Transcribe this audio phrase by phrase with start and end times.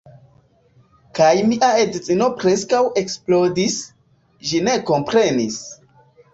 [1.19, 3.79] Kaj mia edzino preskaŭ eksplodis,
[4.51, 5.63] ĝi ne komprenis.